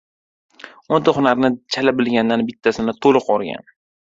•O‘nta 0.97 1.13
hunarni 1.17 1.51
chala 1.75 1.95
bilgandan 1.99 2.45
bittasini 2.51 2.99
to‘liq 3.07 3.31
o‘rgan. 3.37 3.71